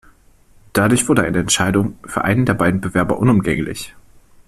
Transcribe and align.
Dadurch 0.73 1.07
wurde 1.07 1.21
eine 1.21 1.37
Entscheidung 1.37 1.99
für 2.05 2.23
einen 2.23 2.47
der 2.47 2.55
beiden 2.55 2.81
Bewerber 2.81 3.19
unumgänglich. 3.19 3.93